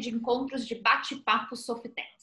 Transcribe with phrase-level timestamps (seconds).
[0.00, 2.20] de encontros de bate-papo Softex.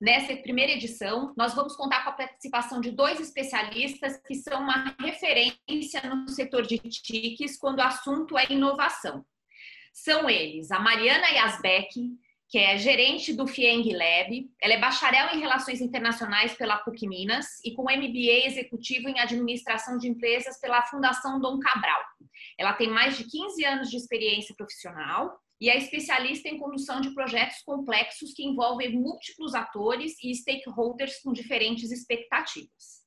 [0.00, 4.94] Nessa primeira edição, nós vamos contar com a participação de dois especialistas que são uma
[5.00, 9.24] referência no setor de TICs quando o assunto é inovação.
[9.92, 12.18] São eles a Mariana Yasbeck,
[12.48, 14.50] que é gerente do FIENG Lab.
[14.60, 19.96] Ela é bacharel em Relações Internacionais pela PUC Minas e com MBA executivo em Administração
[19.96, 22.00] de Empresas pela Fundação Dom Cabral.
[22.58, 27.14] Ela tem mais de 15 anos de experiência profissional e é especialista em condução de
[27.14, 33.04] projetos complexos que envolvem múltiplos atores e stakeholders com diferentes expectativas.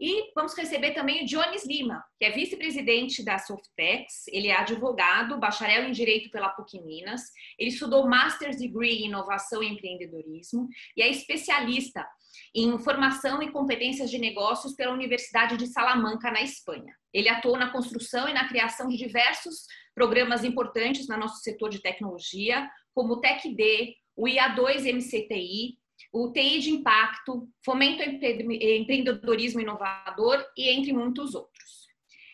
[0.00, 4.26] E vamos receber também o Jones Lima, que é vice-presidente da Softex.
[4.28, 7.22] Ele é advogado, bacharel em Direito pela PUC Minas.
[7.58, 12.04] Ele estudou Master's Degree em Inovação e Empreendedorismo e é especialista
[12.52, 16.92] em Formação e Competências de Negócios pela Universidade de Salamanca, na Espanha.
[17.12, 21.80] Ele atuou na construção e na criação de diversos programas importantes no nosso setor de
[21.80, 25.78] tecnologia, como o TecD, o IA2 MCTI,
[26.12, 31.88] o TI de impacto, fomento empreendedorismo inovador e entre muitos outros.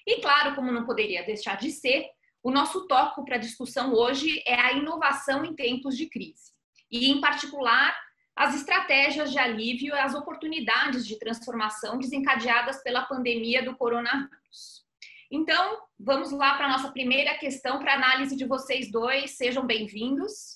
[0.07, 2.07] E claro, como não poderia deixar de ser,
[2.43, 6.53] o nosso tópico para discussão hoje é a inovação em tempos de crise.
[6.91, 7.97] E, em particular,
[8.35, 14.85] as estratégias de alívio e as oportunidades de transformação desencadeadas pela pandemia do coronavírus.
[15.31, 19.33] Então, vamos lá para a nossa primeira questão para análise de vocês dois.
[19.33, 20.55] Sejam bem-vindos.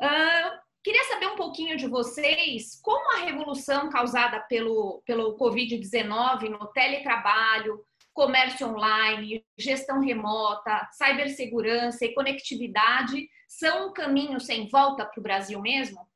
[0.00, 6.66] Uh, Queria saber um pouquinho de vocês como a revolução causada pelo, pelo Covid-19 no
[6.68, 15.22] teletrabalho, comércio online, gestão remota, cibersegurança e conectividade são um caminho sem volta para o
[15.22, 16.08] Brasil mesmo?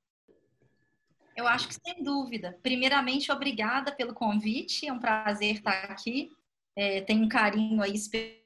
[1.36, 2.58] Eu acho que sem dúvida.
[2.62, 6.30] Primeiramente, obrigada pelo convite, é um prazer estar aqui.
[6.75, 8.41] É, tenho um carinho aí especial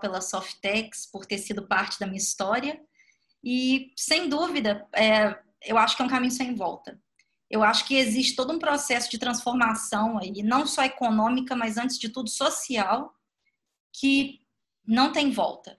[0.00, 2.80] pela Softex, por ter sido parte da minha história.
[3.44, 7.00] E, sem dúvida, é, eu acho que é um caminho sem volta.
[7.50, 11.98] Eu acho que existe todo um processo de transformação aí, não só econômica, mas antes
[11.98, 13.14] de tudo social,
[13.92, 14.40] que
[14.86, 15.78] não tem volta.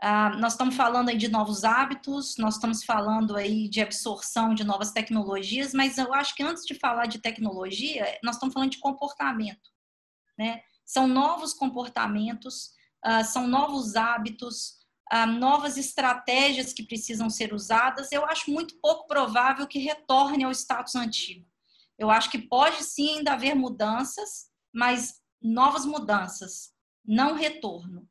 [0.00, 4.62] Ah, nós estamos falando aí de novos hábitos, nós estamos falando aí de absorção de
[4.62, 8.78] novas tecnologias, mas eu acho que antes de falar de tecnologia, nós estamos falando de
[8.78, 9.70] comportamento,
[10.38, 10.62] né?
[10.86, 12.70] São novos comportamentos,
[13.02, 14.78] ah, são novos hábitos,
[15.10, 20.52] ah, novas estratégias que precisam ser usadas, eu acho muito pouco provável que retorne ao
[20.52, 21.46] status antigo.
[21.98, 26.72] Eu acho que pode sim ainda haver mudanças, mas novas mudanças,
[27.04, 28.08] não retorno.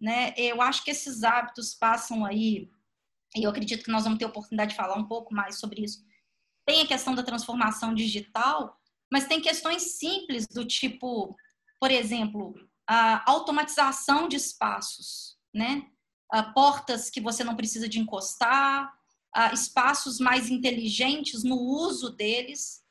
[0.00, 0.32] Né?
[0.36, 2.70] Eu acho que esses hábitos passam aí,
[3.36, 6.02] e eu acredito que nós vamos ter oportunidade de falar um pouco mais sobre isso.
[6.64, 8.78] Tem a questão da transformação digital,
[9.10, 11.36] mas tem questões simples do tipo,
[11.80, 12.54] por exemplo,
[12.88, 15.86] a automatização de espaços, né?
[16.54, 18.92] portas que você não precisa de encostar,
[19.52, 22.82] espaços mais inteligentes no uso deles,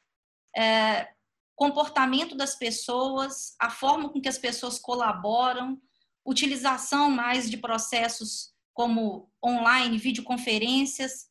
[0.58, 1.18] uh,
[1.56, 5.82] comportamento das pessoas, a forma com que as pessoas colaboram,
[6.26, 11.26] utilização mais de processos como online, videoconferências,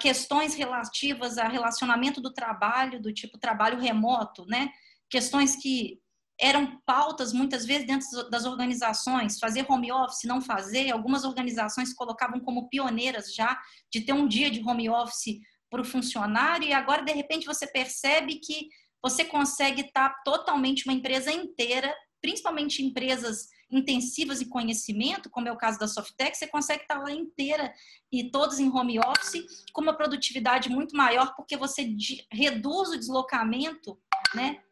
[0.00, 4.70] questões relativas a relacionamento do trabalho, do tipo trabalho remoto, né?
[5.08, 6.00] Questões que
[6.40, 10.90] eram pautas muitas vezes dentro das organizações, fazer home office, não fazer.
[10.90, 13.60] Algumas organizações colocavam como pioneiras já
[13.92, 15.40] de ter um dia de home office
[15.70, 18.68] para o funcionário, e agora de repente você percebe que
[19.02, 25.58] você consegue estar totalmente uma empresa inteira, principalmente empresas intensivas em conhecimento, como é o
[25.58, 27.72] caso da Softex, você consegue estar lá inteira
[28.12, 31.92] e todos em home office, com uma produtividade muito maior, porque você
[32.30, 33.98] reduz o deslocamento,
[34.34, 34.62] né?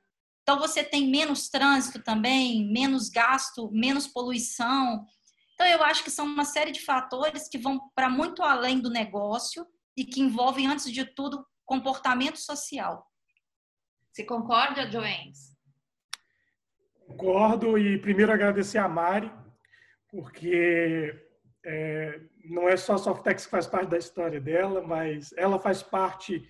[0.52, 5.06] Então, você tem menos trânsito também, menos gasto, menos poluição.
[5.54, 8.90] Então, eu acho que são uma série de fatores que vão para muito além do
[8.90, 13.06] negócio e que envolvem, antes de tudo, comportamento social.
[14.12, 15.56] Você concorda, Joens?
[17.06, 19.32] Concordo e primeiro agradecer a Mari,
[20.10, 21.18] porque
[21.64, 25.82] é, não é só a Softex que faz parte da história dela, mas ela faz
[25.82, 26.46] parte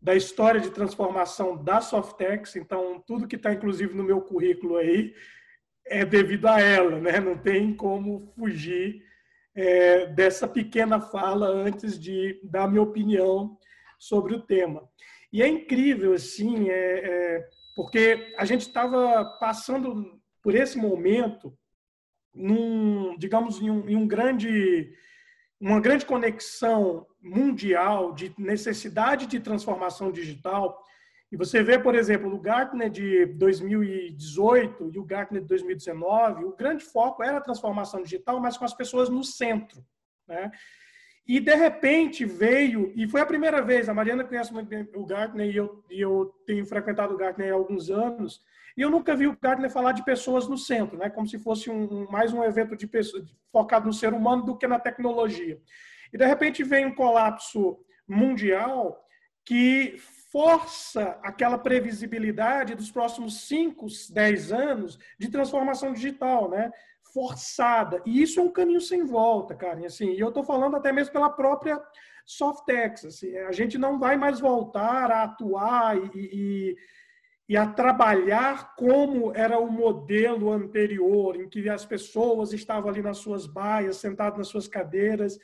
[0.00, 5.14] da história de transformação da Softex, então tudo que está inclusive no meu currículo aí
[5.84, 7.20] é devido a ela, né?
[7.20, 9.02] Não tem como fugir
[9.54, 13.56] é, dessa pequena fala antes de dar minha opinião
[13.98, 14.86] sobre o tema.
[15.32, 21.56] E é incrível, assim, é, é porque a gente estava passando por esse momento,
[22.34, 24.92] num, digamos, em um, em um grande,
[25.60, 30.82] uma grande conexão mundial de necessidade de transformação digital.
[31.32, 36.56] E você vê, por exemplo, o Gartner de 2018 e o Gartner de 2019, o
[36.56, 39.84] grande foco era a transformação digital, mas com as pessoas no centro.
[40.28, 40.50] Né?
[41.26, 45.04] E, de repente, veio, e foi a primeira vez, a Mariana conhece muito bem o
[45.04, 48.40] Gartner, e eu, e eu tenho frequentado o Gartner há alguns anos,
[48.76, 51.08] e eu nunca vi o Gartner falar de pessoas no centro, né?
[51.08, 54.66] como se fosse um, mais um evento de pessoas, focado no ser humano do que
[54.66, 55.58] na tecnologia.
[56.12, 59.02] E, de repente, vem um colapso mundial
[59.44, 59.96] que
[60.30, 66.70] força aquela previsibilidade dos próximos 5, 10 anos de transformação digital, né?
[67.14, 68.02] Forçada.
[68.04, 69.86] E isso é um caminho sem volta, cara.
[69.86, 71.80] Assim, e eu estou falando até mesmo pela própria
[72.26, 73.04] Softex.
[73.06, 76.76] Assim, a gente não vai mais voltar a atuar e, e,
[77.48, 83.18] e a trabalhar como era o modelo anterior, em que as pessoas estavam ali nas
[83.18, 85.38] suas baias, sentadas nas suas cadeiras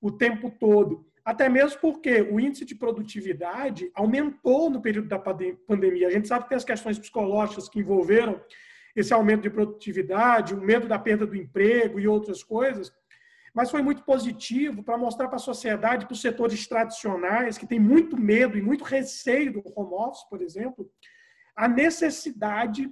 [0.00, 1.04] o tempo todo.
[1.24, 6.08] Até mesmo porque o índice de produtividade aumentou no período da pandemia.
[6.08, 8.40] A gente sabe que tem as questões psicológicas que envolveram
[8.94, 12.92] esse aumento de produtividade, o medo da perda do emprego e outras coisas,
[13.52, 17.80] mas foi muito positivo para mostrar para a sociedade, para os setores tradicionais, que têm
[17.80, 20.88] muito medo e muito receio do home office, por exemplo,
[21.58, 22.88] a necessidade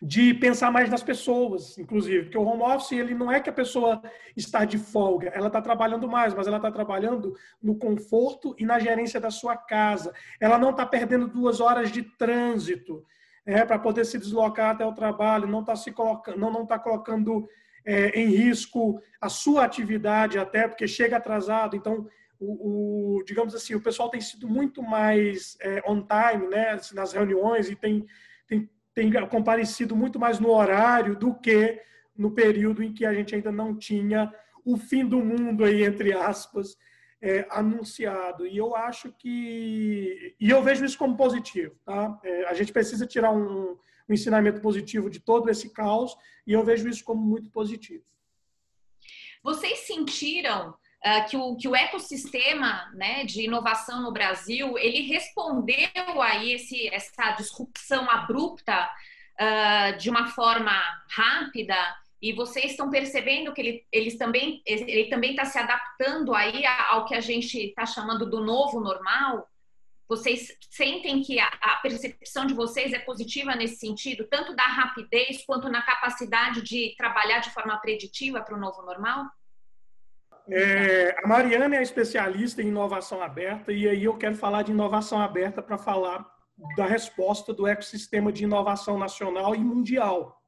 [0.00, 3.52] de pensar mais nas pessoas, inclusive, porque o home office ele não é que a
[3.52, 4.02] pessoa
[4.34, 8.80] está de folga, ela está trabalhando mais, mas ela está trabalhando no conforto e na
[8.80, 10.12] gerência da sua casa.
[10.40, 13.04] Ela não está perdendo duas horas de trânsito
[13.44, 16.78] é, para poder se deslocar até o trabalho, não está se colocando, não não está
[16.78, 17.46] colocando
[17.84, 21.76] é, em risco a sua atividade até porque chega atrasado.
[21.76, 22.08] Então,
[22.42, 27.12] o, o digamos assim, o pessoal tem sido muito mais é, on time, né, nas
[27.12, 28.04] reuniões e tem
[28.46, 31.80] tem tem comparecido muito mais no horário do que
[32.16, 34.32] no período em que a gente ainda não tinha
[34.64, 36.76] o fim do mundo aí entre aspas
[37.22, 38.46] é, anunciado.
[38.46, 42.20] E eu acho que e eu vejo isso como positivo tá?
[42.24, 43.78] É, a gente precisa tirar um,
[44.08, 46.16] um ensinamento positivo de todo esse caos
[46.46, 48.04] e eu vejo isso como muito positivo.
[49.42, 56.22] Vocês sentiram uh, que, o, que o ecossistema né, de inovação no Brasil ele respondeu
[56.22, 58.90] aí esse, essa disrupção abrupta
[59.40, 60.72] uh, de uma forma
[61.08, 61.76] rápida
[62.20, 67.04] e vocês estão percebendo que ele, eles também ele também está se adaptando aí ao
[67.04, 69.48] que a gente está chamando do novo normal
[70.12, 75.70] vocês sentem que a, percepção de vocês é positiva nesse sentido, tanto da rapidez quanto
[75.70, 79.24] na capacidade de trabalhar de forma preditiva para o novo normal?
[80.48, 85.20] É, a Mariana é especialista em inovação aberta e aí eu quero falar de inovação
[85.20, 86.26] aberta para falar
[86.76, 90.42] da resposta do ecossistema de inovação nacional e mundial.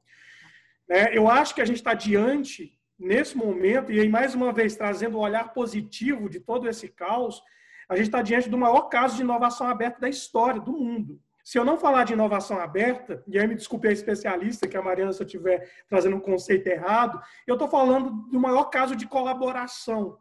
[0.89, 4.75] É, eu acho que a gente está diante, nesse momento, e aí mais uma vez
[4.75, 7.41] trazendo o um olhar positivo de todo esse caos,
[7.87, 11.19] a gente está diante do maior caso de inovação aberta da história do mundo.
[11.45, 14.81] Se eu não falar de inovação aberta, e aí me desculpe a especialista, que a
[14.81, 19.07] Mariana, se eu estiver trazendo um conceito errado, eu estou falando do maior caso de
[19.07, 20.17] colaboração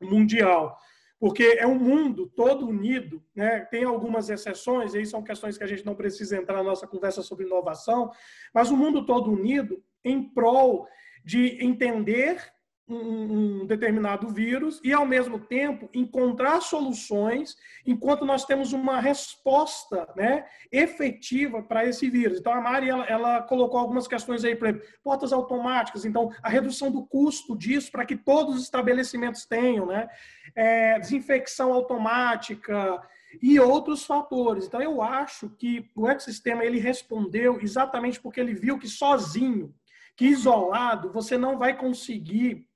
[0.00, 0.78] mundial.
[1.20, 3.66] Porque é um mundo todo unido, né?
[3.66, 6.86] tem algumas exceções, e aí são questões que a gente não precisa entrar na nossa
[6.86, 8.10] conversa sobre inovação,
[8.54, 10.88] mas o mundo todo unido em prol
[11.22, 12.50] de entender
[12.88, 20.46] um, determinado vírus e, ao mesmo tempo, encontrar soluções enquanto nós temos uma resposta né,
[20.70, 22.38] efetiva para esse vírus.
[22.38, 26.48] Então, a Mari ela, ela colocou algumas questões aí, por exemplo, portas automáticas, então, a
[26.48, 30.08] redução do custo disso para que todos os estabelecimentos tenham, né,
[30.54, 33.02] é, desinfecção automática
[33.42, 34.66] e outros fatores.
[34.66, 39.74] Então, eu acho que o ecossistema ele respondeu exatamente porque ele viu que sozinho,
[40.16, 42.66] que isolado, você não vai conseguir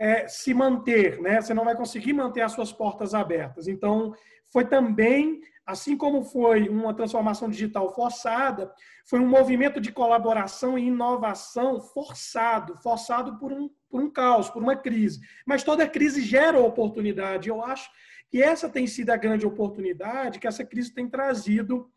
[0.00, 1.42] é, se manter, né?
[1.42, 3.68] Você não vai conseguir manter as suas portas abertas.
[3.68, 4.14] Então,
[4.50, 8.72] foi também, assim como foi uma transformação digital forçada,
[9.04, 14.62] foi um movimento de colaboração e inovação forçado, forçado por um, por um caos, por
[14.62, 15.20] uma crise.
[15.44, 17.50] Mas toda crise gera oportunidade.
[17.50, 17.90] Eu acho
[18.30, 21.90] que essa tem sido a grande oportunidade que essa crise tem trazido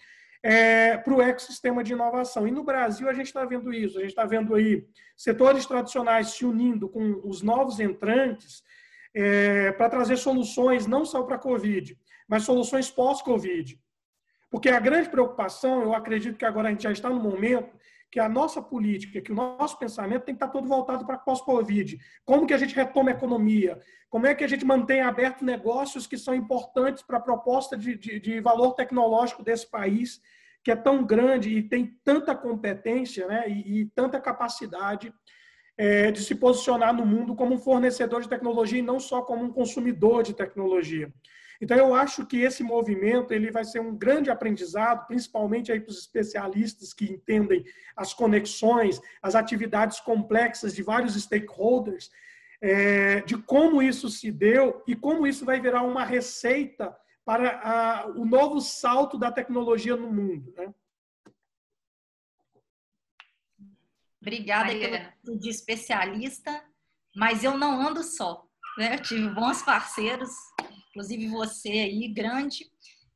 [0.44, 2.46] é, para o ecossistema de inovação.
[2.46, 4.86] E no Brasil a gente está vendo isso, a gente está vendo aí
[5.16, 8.62] setores tradicionais se unindo com os novos entrantes
[9.16, 11.98] é, para trazer soluções não só para a Covid,
[12.28, 13.80] mas soluções pós-Covid.
[14.52, 17.76] Porque a grande preocupação, eu acredito que agora a gente já está no momento
[18.14, 21.98] que a nossa política, que o nosso pensamento tem que estar todo voltado para pós-Covid.
[22.24, 23.80] Como que a gente retoma a economia?
[24.08, 27.98] Como é que a gente mantém abertos negócios que são importantes para a proposta de,
[27.98, 30.22] de, de, valor tecnológico desse país,
[30.64, 35.12] que é tão grande e tem tanta competência né, e, e tanta capacidade
[35.76, 39.44] é, de se posicionar no mundo como um fornecedor de tecnologia e não só como
[39.44, 41.12] um consumidor de tecnologia.
[41.64, 45.98] Então, eu acho que esse movimento ele vai ser um grande aprendizado, principalmente para os
[45.98, 47.64] especialistas que entendem
[47.96, 52.12] as conexões, as atividades complexas de vários stakeholders,
[52.60, 56.94] é, de como isso se deu e como isso vai virar uma receita
[57.24, 60.54] para a, o novo salto da tecnologia no mundo.
[60.58, 60.74] Né?
[64.22, 64.70] Obrigada
[65.24, 66.62] pelo de especialista,
[67.16, 68.46] mas eu não ando só.
[68.78, 68.96] Né?
[68.96, 70.30] Eu tive bons parceiros,
[70.94, 72.70] inclusive você aí, grande.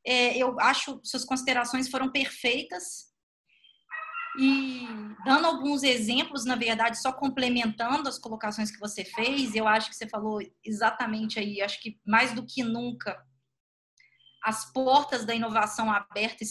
[0.04, 3.06] É, eu acho suas considerações foram perfeitas.
[4.40, 4.86] E
[5.24, 9.96] dando alguns exemplos, na verdade, só complementando as colocações que você fez, eu acho que
[9.96, 13.20] você falou exatamente aí, acho que mais do que nunca,
[14.44, 16.44] as portas da inovação aberta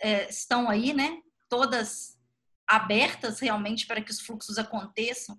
[0.00, 1.20] é, estão aí, né?
[1.48, 2.18] Todas
[2.66, 5.38] abertas realmente para que os fluxos aconteçam.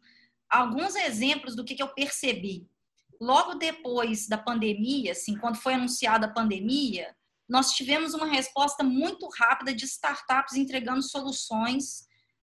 [0.49, 2.67] Alguns exemplos do que, que eu percebi.
[3.23, 7.15] Logo depois da pandemia, assim, quando foi anunciada a pandemia,
[7.47, 12.05] nós tivemos uma resposta muito rápida de startups entregando soluções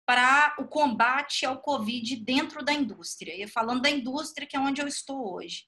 [0.06, 3.36] para o combate ao Covid dentro da indústria.
[3.36, 5.66] E falando da indústria, que é onde eu estou hoje,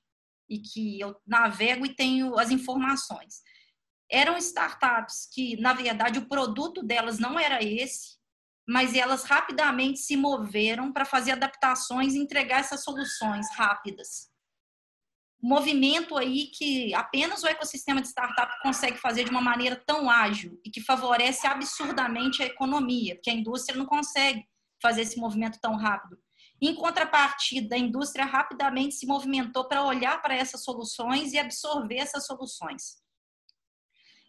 [0.49, 3.41] e que eu navego e tenho as informações.
[4.09, 8.15] Eram startups que, na verdade, o produto delas não era esse,
[8.65, 14.33] mas elas rapidamente se moveram para fazer adaptações e entregar essas soluções rápidas.
[15.41, 20.59] Movimento aí que apenas o ecossistema de startup consegue fazer de uma maneira tão ágil
[20.65, 24.43] e que favorece absurdamente a economia, porque a indústria não consegue
[24.81, 26.17] fazer esse movimento tão rápido.
[26.61, 32.25] Em contrapartida, a indústria rapidamente se movimentou para olhar para essas soluções e absorver essas
[32.25, 33.03] soluções.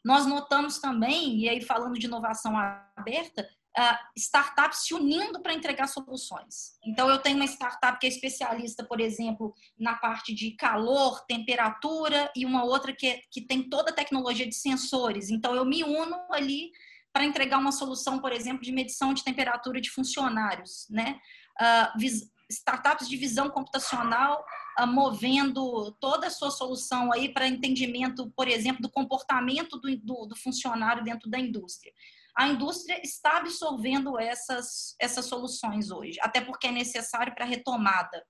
[0.05, 2.57] Nós notamos também, e aí falando de inovação
[2.97, 3.49] aberta,
[3.79, 6.79] uh, startups se unindo para entregar soluções.
[6.85, 12.31] Então, eu tenho uma startup que é especialista, por exemplo, na parte de calor, temperatura,
[12.35, 15.31] e uma outra que, é, que tem toda a tecnologia de sensores.
[15.31, 16.71] Então, eu me uno ali
[17.13, 21.19] para entregar uma solução, por exemplo, de medição de temperatura de funcionários, né?
[21.61, 24.45] Uh, startups de visão computacional
[24.79, 30.27] uh, movendo toda a sua solução aí para entendimento, por exemplo, do comportamento do, do,
[30.27, 31.93] do funcionário dentro da indústria
[32.37, 38.23] a indústria está absorvendo essas, essas soluções hoje, até porque é necessário para retomada.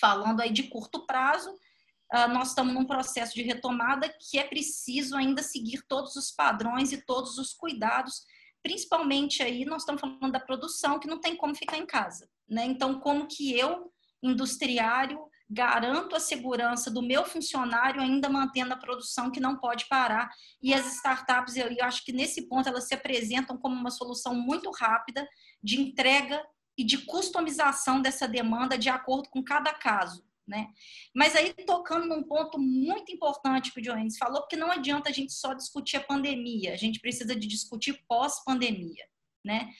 [0.00, 5.16] Falando aí de curto prazo, uh, nós estamos num processo de retomada que é preciso
[5.16, 8.22] ainda seguir todos os padrões e todos os cuidados,
[8.62, 12.64] principalmente aí nós estamos falando da produção que não tem como ficar em casa, né?
[12.66, 15.18] Então, como que eu, industriário,
[15.50, 20.30] garanto a segurança do meu funcionário ainda mantendo a produção que não pode parar.
[20.62, 24.70] E as startups, eu, acho que nesse ponto elas se apresentam como uma solução muito
[24.70, 25.26] rápida
[25.62, 26.44] de entrega
[26.76, 30.26] e de customização dessa demanda de acordo com cada caso.
[30.46, 30.68] Né?
[31.14, 35.12] Mas aí tocando num ponto muito importante que o Jones falou, porque não adianta a
[35.12, 39.04] gente só discutir a pandemia, a gente precisa de discutir pós-pandemia,
[39.44, 39.70] né?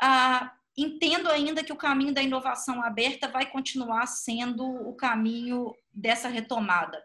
[0.00, 6.28] Ah, entendo ainda que o caminho da inovação aberta vai continuar sendo o caminho dessa
[6.28, 7.02] retomada.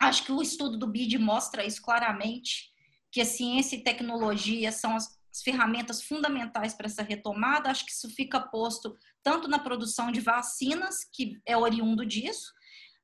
[0.00, 2.70] Acho que o estudo do BID mostra isso claramente,
[3.10, 7.70] que a ciência e tecnologia são as, as ferramentas fundamentais para essa retomada.
[7.70, 12.52] Acho que isso fica posto tanto na produção de vacinas, que é oriundo disso,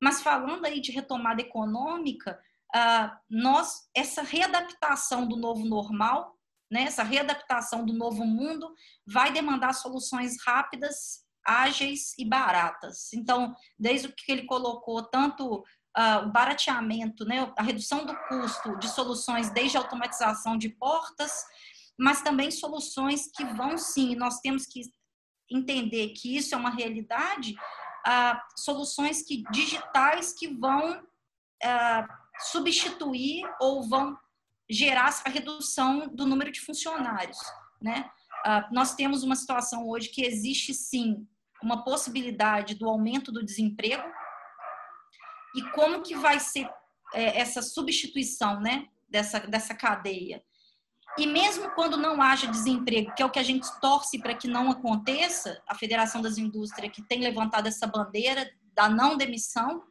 [0.00, 2.38] mas falando aí de retomada econômica,
[2.74, 6.35] uh, nós essa readaptação do novo normal
[6.70, 8.72] né, essa readaptação do novo mundo
[9.06, 13.12] vai demandar soluções rápidas, ágeis e baratas.
[13.12, 15.58] Então, desde o que ele colocou, tanto
[15.96, 21.44] uh, o barateamento, né, a redução do custo de soluções, desde a automatização de portas,
[21.98, 24.82] mas também soluções que vão sim, nós temos que
[25.50, 27.54] entender que isso é uma realidade,
[28.06, 32.06] uh, soluções que digitais que vão uh,
[32.50, 34.18] substituir ou vão
[34.68, 37.38] gerar a redução do número de funcionários,
[37.80, 38.10] né?
[38.44, 41.26] Uh, nós temos uma situação hoje que existe sim
[41.62, 44.06] uma possibilidade do aumento do desemprego
[45.54, 46.68] e como que vai ser
[47.14, 50.42] é, essa substituição, né, dessa dessa cadeia?
[51.18, 54.46] E mesmo quando não haja desemprego, que é o que a gente torce para que
[54.46, 59.82] não aconteça, a Federação das Indústrias que tem levantado essa bandeira da não demissão,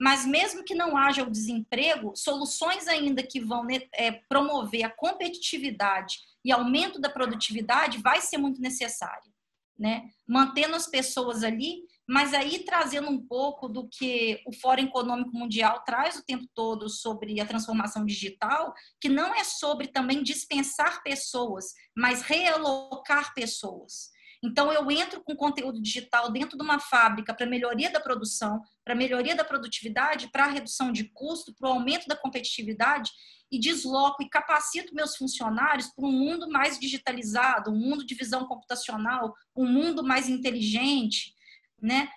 [0.00, 4.90] mas mesmo que não haja o desemprego, soluções ainda que vão né, é, promover a
[4.90, 9.32] competitividade e aumento da produtividade vai ser muito necessário,
[9.78, 10.10] né?
[10.26, 15.82] Mantendo as pessoas ali, mas aí trazendo um pouco do que o Fórum Econômico Mundial
[15.84, 21.72] traz o tempo todo sobre a transformação digital, que não é sobre também dispensar pessoas,
[21.96, 24.10] mas realocar pessoas.
[24.42, 28.94] Então, eu entro com conteúdo digital dentro de uma fábrica para melhoria da produção, para
[28.94, 33.12] melhoria da produtividade, para redução de custo, para o aumento da competitividade
[33.52, 38.46] e desloco e capacito meus funcionários para um mundo mais digitalizado, um mundo de visão
[38.46, 41.34] computacional, um mundo mais inteligente,
[41.80, 42.08] né?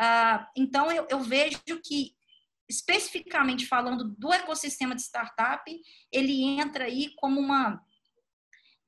[0.00, 2.14] Uh, então, eu, eu vejo que,
[2.68, 5.64] especificamente falando do ecossistema de startup,
[6.12, 7.82] ele entra aí como uma,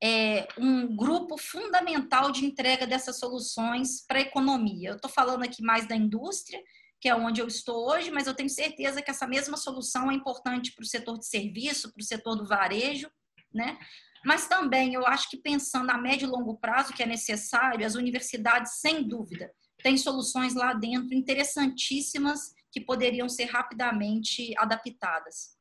[0.03, 4.91] é, um grupo fundamental de entrega dessas soluções para a economia.
[4.91, 6.63] Eu estou falando aqui mais da indústria,
[7.01, 10.15] que é onde eu estou hoje, mas eu tenho certeza que essa mesma solução é
[10.15, 13.11] importante para o setor de serviço, para o setor do varejo,
[13.53, 13.79] né?
[14.25, 17.95] Mas também eu acho que pensando a médio e longo prazo que é necessário, as
[17.95, 25.53] universidades, sem dúvida, têm soluções lá dentro interessantíssimas que poderiam ser rapidamente adaptadas.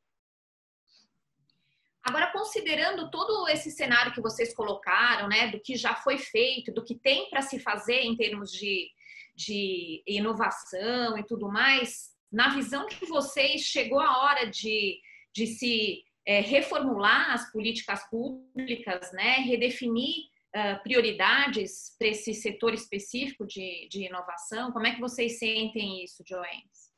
[2.04, 6.84] Agora, considerando todo esse cenário que vocês colocaram, né, do que já foi feito, do
[6.84, 8.90] que tem para se fazer em termos de,
[9.34, 15.00] de inovação e tudo mais, na visão de vocês, chegou a hora de,
[15.32, 23.46] de se é, reformular as políticas públicas, né, redefinir uh, prioridades para esse setor específico
[23.46, 24.72] de, de inovação?
[24.72, 26.92] Como é que vocês sentem isso, Joens?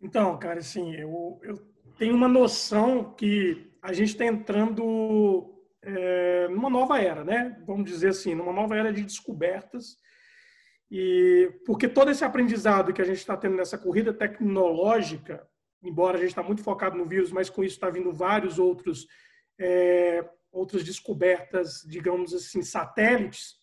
[0.00, 1.56] Então, cara, assim, eu, eu
[1.98, 5.52] tenho uma noção que a gente está entrando
[5.82, 7.60] é, numa nova era, né?
[7.66, 9.96] Vamos dizer assim, numa nova era de descobertas.
[10.90, 15.46] E porque todo esse aprendizado que a gente está tendo nessa corrida tecnológica,
[15.82, 19.06] embora a gente está muito focado no vírus, mas com isso está vindo vários outros
[19.60, 23.54] é, outras descobertas, digamos assim, satélites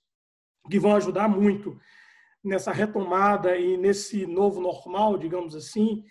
[0.70, 1.80] que vão ajudar muito
[2.44, 6.04] nessa retomada e nesse novo normal, digamos assim.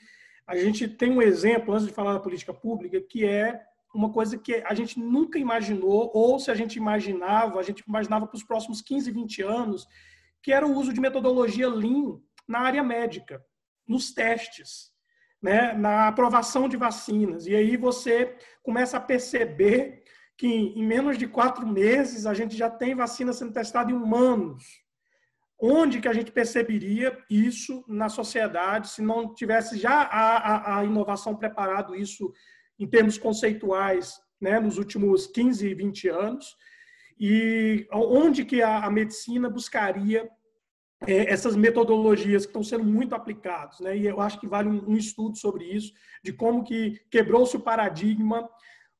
[0.46, 3.62] A gente tem um exemplo antes de falar da política pública que é
[3.94, 8.26] uma coisa que a gente nunca imaginou, ou se a gente imaginava, a gente imaginava
[8.26, 9.86] para os próximos 15, 20 anos,
[10.42, 13.44] que era o uso de metodologia Lean na área médica,
[13.86, 14.92] nos testes
[15.44, 17.46] né, na aprovação de vacinas.
[17.46, 20.02] E aí você começa a perceber
[20.38, 24.64] que em menos de quatro meses a gente já tem vacina sendo testada em humanos.
[25.60, 30.84] Onde que a gente perceberia isso na sociedade se não tivesse já a, a, a
[30.84, 32.32] inovação preparado isso
[32.78, 36.56] em termos conceituais né, nos últimos 15, 20 anos?
[37.18, 40.28] E onde que a, a medicina buscaria
[41.06, 43.96] é, essas metodologias que estão sendo muito aplicadas, né?
[43.96, 47.60] E eu acho que vale um, um estudo sobre isso, de como que quebrou-se o
[47.60, 48.48] paradigma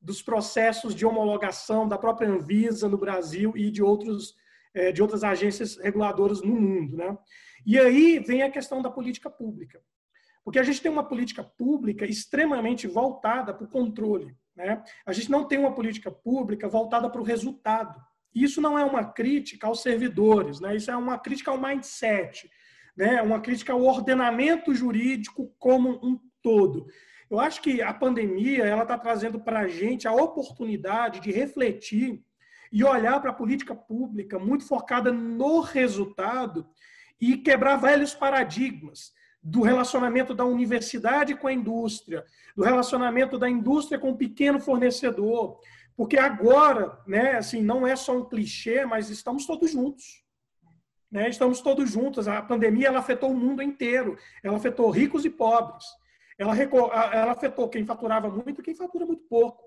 [0.01, 4.35] dos processos de homologação da própria Anvisa no Brasil e de outros
[4.93, 7.17] de outras agências reguladoras no mundo, né?
[7.65, 9.81] E aí vem a questão da política pública,
[10.45, 14.83] porque a gente tem uma política pública extremamente voltada para o controle, né?
[15.07, 18.01] A gente não tem uma política pública voltada para o resultado.
[18.35, 20.75] Isso não é uma crítica aos servidores, né?
[20.75, 22.51] isso é uma crítica ao mindset,
[22.97, 23.23] né?
[23.23, 26.87] uma crítica ao ordenamento jurídico como um todo.
[27.31, 32.23] Eu acho que a pandemia ela está trazendo para a gente a oportunidade de refletir
[32.75, 36.67] e olhar para a política pública muito focada no resultado
[37.21, 42.25] e quebrar velhos paradigmas do relacionamento da universidade com a indústria,
[42.57, 45.61] do relacionamento da indústria com o pequeno fornecedor,
[45.97, 50.25] porque agora, né, assim, não é só um clichê, mas estamos todos juntos.
[51.09, 51.29] Né?
[51.29, 52.27] Estamos todos juntos.
[52.27, 54.19] A pandemia ela afetou o mundo inteiro.
[54.43, 55.85] Ela afetou ricos e pobres.
[56.37, 59.64] Ela, ela afetou quem faturava muito e quem fatura muito pouco.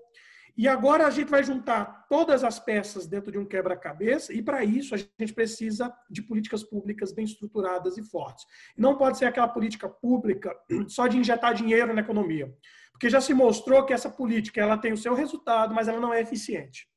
[0.58, 4.64] E agora a gente vai juntar todas as peças dentro de um quebra-cabeça, e para
[4.64, 8.44] isso a gente precisa de políticas públicas bem estruturadas e fortes.
[8.76, 10.52] Não pode ser aquela política pública
[10.88, 12.52] só de injetar dinheiro na economia.
[12.90, 16.12] Porque já se mostrou que essa política ela tem o seu resultado, mas ela não
[16.12, 16.88] é eficiente.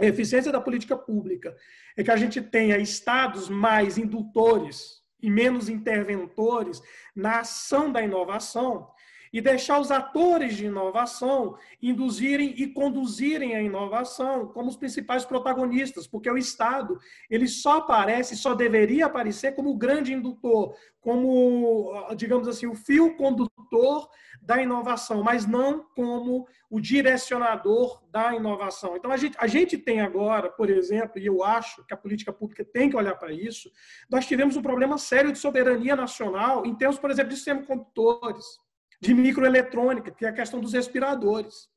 [0.00, 1.54] A eficiência da política pública
[1.98, 6.80] é que a gente tenha estados mais indutores e menos interventores
[7.14, 8.88] na ação da inovação
[9.36, 16.06] e deixar os atores de inovação induzirem e conduzirem a inovação como os principais protagonistas,
[16.06, 22.48] porque o Estado ele só aparece, só deveria aparecer como o grande indutor, como, digamos
[22.48, 24.08] assim, o fio condutor
[24.40, 28.96] da inovação, mas não como o direcionador da inovação.
[28.96, 32.32] Então, a gente, a gente tem agora, por exemplo, e eu acho que a política
[32.32, 33.70] pública tem que olhar para isso,
[34.08, 38.64] nós tivemos um problema sério de soberania nacional em termos, por exemplo, de semicondutores
[39.00, 41.68] de microeletrônica, que é a questão dos respiradores.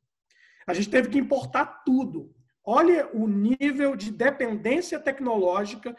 [0.66, 2.34] A gente teve que importar tudo.
[2.64, 5.96] Olha o nível de dependência tecnológica,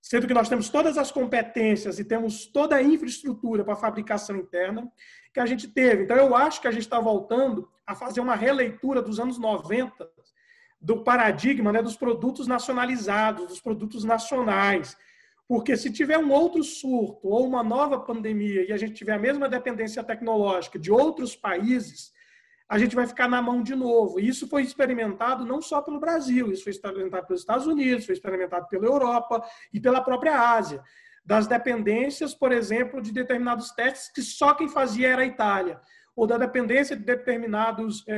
[0.00, 4.90] sendo que nós temos todas as competências e temos toda a infraestrutura para fabricação interna
[5.32, 6.04] que a gente teve.
[6.04, 10.06] Então, eu acho que a gente está voltando a fazer uma releitura dos anos 90
[10.80, 14.96] do paradigma né, dos produtos nacionalizados, dos produtos nacionais.
[15.52, 19.18] Porque se tiver um outro surto ou uma nova pandemia e a gente tiver a
[19.18, 22.10] mesma dependência tecnológica de outros países,
[22.66, 24.18] a gente vai ficar na mão de novo.
[24.18, 28.14] E isso foi experimentado não só pelo Brasil, isso foi experimentado pelos Estados Unidos, foi
[28.14, 30.82] experimentado pela Europa e pela própria Ásia.
[31.22, 35.78] das dependências, por exemplo, de determinados testes que só quem fazia era a Itália
[36.14, 38.14] ou da dependência de determinados é,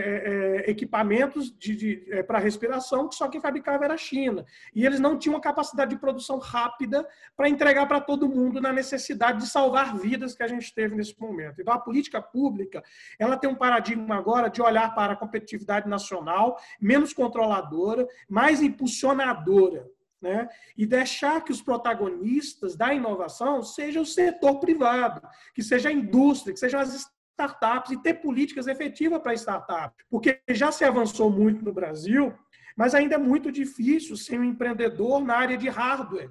[0.66, 4.44] é, equipamentos de, de é, para respiração, que só quem fabricava era a China.
[4.74, 8.72] E eles não tinham a capacidade de produção rápida para entregar para todo mundo na
[8.72, 11.60] necessidade de salvar vidas que a gente teve nesse momento.
[11.60, 12.82] Então, a política pública
[13.18, 19.86] ela tem um paradigma agora de olhar para a competitividade nacional, menos controladora, mais impulsionadora.
[20.22, 20.48] Né?
[20.74, 25.20] e deixar que os protagonistas da inovação sejam o setor privado,
[25.54, 26.94] que seja a indústria, que sejam as
[27.34, 30.04] startups e ter políticas efetivas para startups.
[30.08, 32.32] Porque já se avançou muito no Brasil,
[32.76, 36.30] mas ainda é muito difícil ser um empreendedor na área de hardware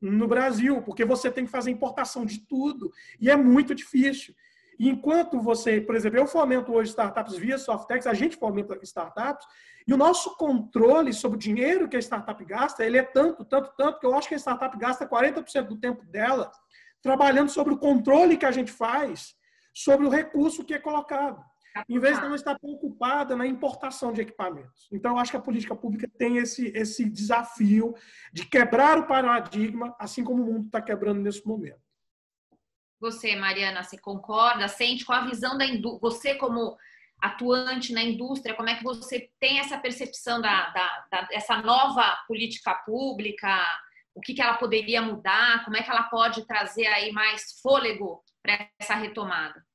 [0.00, 4.34] no Brasil, porque você tem que fazer importação de tudo e é muito difícil.
[4.78, 9.46] Enquanto você, por exemplo, eu fomento hoje startups via Softex, a gente fomenta startups,
[9.86, 13.70] e o nosso controle sobre o dinheiro que a startup gasta, ele é tanto, tanto,
[13.76, 16.50] tanto, que eu acho que a startup gasta 40% do tempo dela
[17.00, 19.34] trabalhando sobre o controle que a gente faz
[19.74, 21.44] sobre o recurso que é colocado,
[21.88, 24.88] em vez de não estar preocupada na importação de equipamentos.
[24.92, 27.92] Então, eu acho que a política pública tem esse, esse desafio
[28.32, 31.82] de quebrar o paradigma, assim como o mundo está quebrando nesse momento.
[33.00, 34.68] Você, Mariana, você concorda?
[34.68, 36.76] Sente com a visão da indústria, você como
[37.20, 42.16] atuante na indústria, como é que você tem essa percepção da, da, da dessa nova
[42.28, 43.60] política pública?
[44.14, 45.64] O que, que ela poderia mudar?
[45.64, 49.66] Como é que ela pode trazer aí mais fôlego para essa retomada?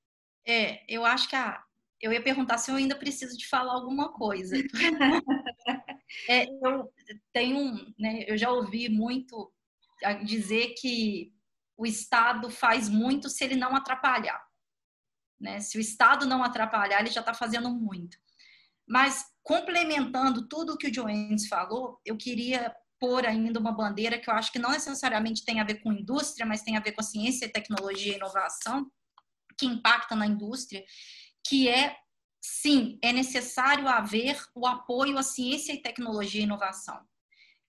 [0.47, 1.61] É, eu acho que a,
[1.99, 4.55] eu ia perguntar se eu ainda preciso de falar alguma coisa.
[6.29, 6.93] é, eu
[7.33, 9.51] tenho, né, eu já ouvi muito
[10.23, 11.33] dizer que
[11.75, 14.41] o Estado faz muito se ele não atrapalhar.
[15.39, 15.59] Né?
[15.61, 18.17] Se o Estado não atrapalhar, ele já está fazendo muito.
[18.87, 24.29] Mas complementando tudo o que o Joanes falou, eu queria pôr ainda uma bandeira que
[24.29, 27.01] eu acho que não necessariamente tem a ver com indústria, mas tem a ver com
[27.01, 28.89] ciência, tecnologia e inovação,
[29.57, 30.83] que impacta na indústria,
[31.47, 31.95] que é,
[32.41, 36.99] sim, é necessário haver o apoio à ciência e tecnologia e inovação.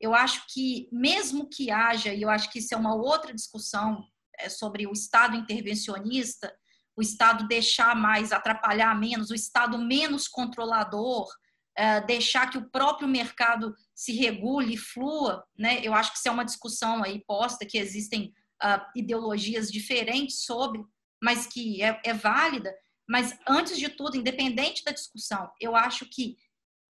[0.00, 4.04] Eu acho que, mesmo que haja, e eu acho que isso é uma outra discussão
[4.38, 6.54] é, sobre o Estado intervencionista,
[6.96, 11.28] o Estado deixar mais, atrapalhar menos, o Estado menos controlador,
[11.76, 15.80] é, deixar que o próprio mercado se regule, flua, né?
[15.82, 20.82] Eu acho que isso é uma discussão aí posta, que existem uh, ideologias diferentes sobre,
[21.22, 22.74] mas que é, é válida.
[23.08, 26.36] Mas, antes de tudo, independente da discussão, eu acho que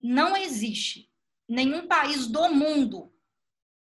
[0.03, 1.09] não existe
[1.49, 3.13] nenhum país do mundo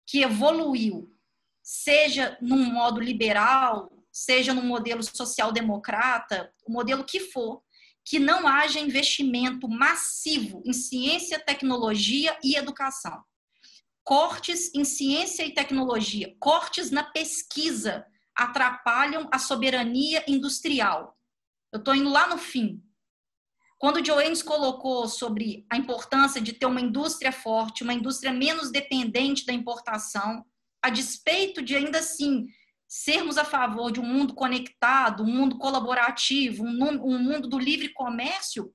[0.07, 1.13] que evoluiu,
[1.61, 7.61] seja num modo liberal, seja num modelo social-democrata, o modelo que for,
[8.09, 13.23] que não haja investimento massivo em ciência, tecnologia e educação.
[14.03, 18.03] Cortes em ciência e tecnologia, cortes na pesquisa
[18.35, 21.15] atrapalham a soberania industrial.
[21.71, 22.83] Eu estou indo lá no fim.
[23.77, 29.45] Quando o colocou sobre a importância de ter uma indústria forte, uma indústria menos dependente
[29.45, 30.43] da importação,
[30.81, 32.47] a despeito de ainda assim
[32.89, 38.73] sermos a favor de um mundo conectado, um mundo colaborativo, um, mundo do livre comércio,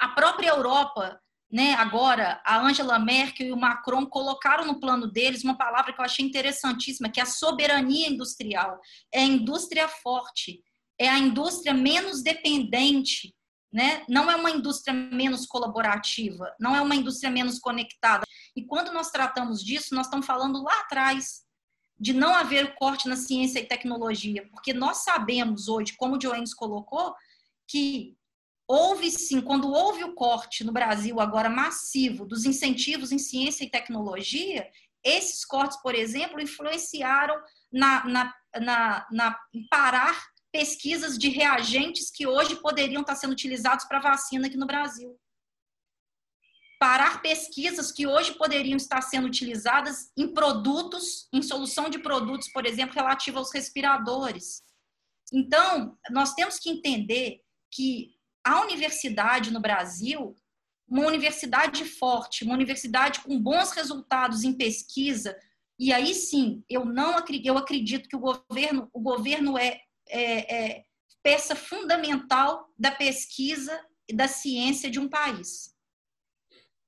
[0.00, 5.44] a própria Europa, né, agora, a Angela Merkel e o Macron colocaram no plano deles
[5.44, 8.80] uma palavra que eu achei interessantíssima, que é a soberania industrial.
[9.12, 10.60] É a indústria forte,
[10.98, 13.34] é a indústria menos dependente,
[13.72, 14.02] né?
[14.08, 18.24] não é uma indústria menos colaborativa, não é uma indústria menos conectada.
[18.56, 21.42] E quando nós tratamos disso, nós estamos falando lá atrás,
[22.02, 26.20] de não haver o corte na ciência e tecnologia, porque nós sabemos hoje, como o
[26.20, 27.14] Joanes colocou,
[27.68, 28.16] que
[28.66, 33.70] houve sim, quando houve o corte no Brasil agora massivo dos incentivos em ciência e
[33.70, 34.68] tecnologia,
[35.04, 37.40] esses cortes, por exemplo, influenciaram
[37.72, 39.38] na, na, na, na
[39.70, 45.16] parar pesquisas de reagentes que hoje poderiam estar sendo utilizados para vacina aqui no Brasil
[46.82, 52.66] parar pesquisas que hoje poderiam estar sendo utilizadas em produtos, em solução de produtos, por
[52.66, 54.64] exemplo, relativa aos respiradores.
[55.32, 57.40] Então, nós temos que entender
[57.70, 60.34] que a universidade no Brasil,
[60.88, 65.38] uma universidade forte, uma universidade com bons resultados em pesquisa,
[65.78, 70.56] e aí sim, eu não acredito, eu acredito que o governo, o governo é, é,
[70.56, 70.84] é
[71.22, 75.71] peça fundamental da pesquisa e da ciência de um país.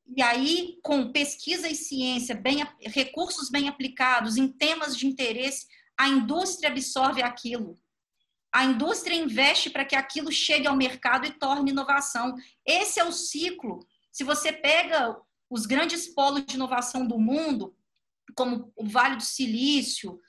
[0.06, 6.08] E aí, com pesquisa e ciência, bem, recursos bem aplicados em temas de interesse, a
[6.08, 7.78] indústria absorve aquilo.
[8.52, 12.36] A indústria investe para que aquilo chegue ao mercado e torne inovação.
[12.64, 13.80] Esse é o ciclo.
[14.12, 15.16] Se você pega
[15.50, 17.76] os grandes polos de inovação do mundo,
[18.36, 20.20] como o Vale do Silício,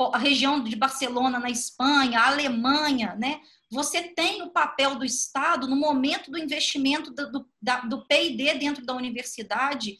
[0.00, 3.40] a região de Barcelona na Espanha, a Alemanha, né?
[3.70, 7.50] Você tem o papel do Estado no momento do investimento do, do,
[7.88, 9.98] do P&D dentro da universidade,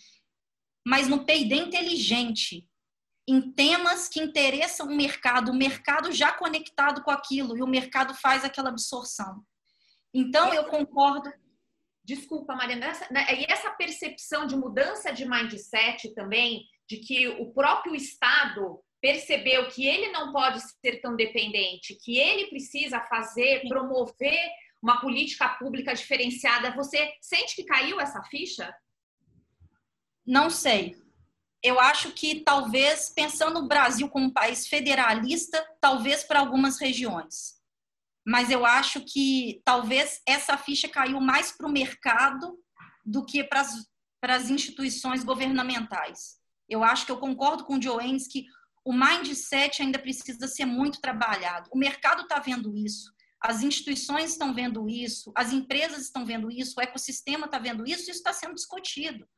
[0.87, 2.67] mas no P&D inteligente,
[3.29, 8.15] em temas que interessam o mercado, o mercado já conectado com aquilo, e o mercado
[8.15, 9.45] faz aquela absorção.
[10.15, 11.31] Então, eu concordo.
[12.03, 17.95] Desculpa, Mariana, né, e essa percepção de mudança de mindset também, de que o próprio
[17.95, 24.39] Estado percebeu que ele não pode ser tão dependente, que ele precisa fazer, promover
[24.83, 26.75] uma política pública diferenciada.
[26.75, 28.75] Você sente que caiu essa ficha?
[30.27, 30.97] Não sei.
[31.63, 37.59] Eu acho que talvez, pensando no Brasil como um país federalista, talvez para algumas regiões.
[38.25, 42.59] Mas eu acho que talvez essa ficha caiu mais para o mercado
[43.05, 43.63] do que para
[44.23, 46.39] as instituições governamentais.
[46.69, 48.45] Eu acho que eu concordo com o Joenes que
[48.85, 51.69] o mindset ainda precisa ser muito trabalhado.
[51.73, 56.75] O mercado está vendo isso, as instituições estão vendo isso, as empresas estão vendo isso,
[56.77, 59.29] o ecossistema está vendo isso, isso está sendo discutido.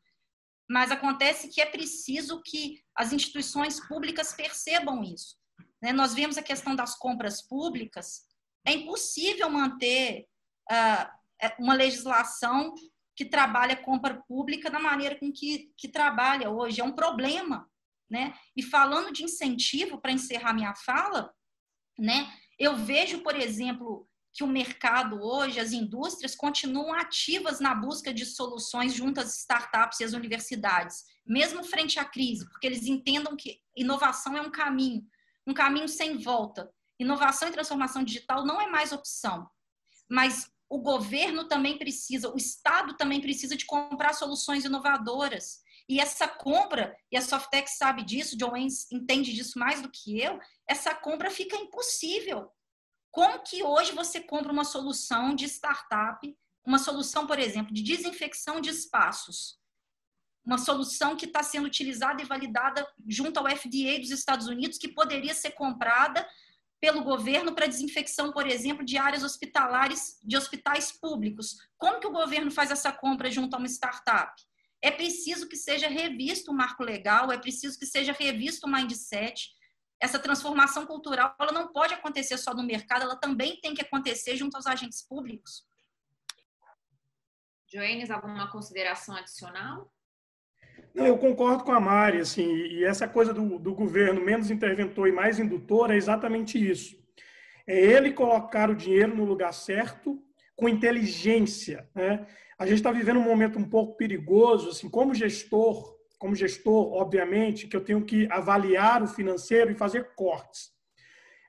[0.69, 5.37] Mas acontece que é preciso que as instituições públicas percebam isso.
[5.83, 5.93] Né?
[5.93, 8.23] Nós vemos a questão das compras públicas.
[8.65, 10.27] É impossível manter
[10.71, 12.73] uh, uma legislação
[13.17, 16.81] que trabalha compra pública da maneira com que, que trabalha hoje.
[16.81, 17.69] É um problema.
[18.11, 18.35] Né?
[18.57, 21.33] E falando de incentivo, para encerrar minha fala,
[21.97, 28.13] né, eu vejo, por exemplo, que o mercado hoje, as indústrias continuam ativas na busca
[28.13, 33.37] de soluções junto às startups e às universidades, mesmo frente à crise, porque eles entendam
[33.37, 35.05] que inovação é um caminho,
[35.47, 36.71] um caminho sem volta.
[36.99, 39.49] Inovação e transformação digital não é mais opção,
[40.09, 45.61] mas o governo também precisa, o Estado também precisa de comprar soluções inovadoras.
[45.91, 50.21] E essa compra, e a Softex sabe disso, John Wayne entende disso mais do que
[50.21, 52.49] eu, essa compra fica impossível.
[53.11, 56.33] Como que hoje você compra uma solução de startup,
[56.65, 59.59] uma solução, por exemplo, de desinfecção de espaços,
[60.47, 64.95] uma solução que está sendo utilizada e validada junto ao FDA dos Estados Unidos, que
[64.95, 66.25] poderia ser comprada
[66.81, 71.57] pelo governo para desinfecção, por exemplo, de áreas hospitalares, de hospitais públicos.
[71.77, 74.41] Como que o governo faz essa compra junto a uma startup?
[74.83, 79.51] É preciso que seja revisto o marco legal, é preciso que seja revisto o mindset.
[80.01, 84.37] Essa transformação cultural ela não pode acontecer só no mercado, ela também tem que acontecer
[84.37, 85.67] junto aos agentes públicos.
[87.71, 89.93] Joênis, alguma consideração adicional?
[90.95, 95.07] Não, eu concordo com a Mari, assim, e essa coisa do, do governo menos interventor
[95.07, 96.99] e mais indutor é exatamente isso.
[97.67, 100.21] É ele colocar o dinheiro no lugar certo,
[100.61, 102.27] com inteligência, né?
[102.59, 107.67] A gente está vivendo um momento um pouco perigoso, assim, como gestor, como gestor, obviamente,
[107.67, 110.71] que eu tenho que avaliar o financeiro e fazer cortes.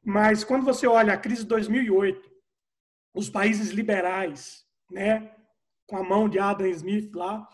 [0.02, 2.32] Mas quando você olha a crise de 2008,
[3.14, 5.30] os países liberais, né,
[5.86, 7.46] com a mão de Adam Smith lá,